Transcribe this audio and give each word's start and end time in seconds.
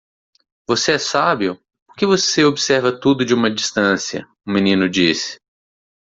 "Você 0.67 0.93
é 0.93 0.97
sábio? 0.97 1.61
porque 1.85 2.07
você 2.07 2.43
observa 2.43 2.91
tudo 2.91 3.23
de 3.23 3.35
uma 3.35 3.51
distância?" 3.51 4.27
o 4.43 4.49
menino 4.51 4.89
disse. 4.89 5.39